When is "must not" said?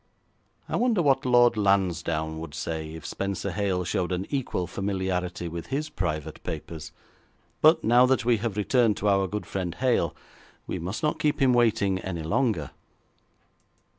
10.79-11.19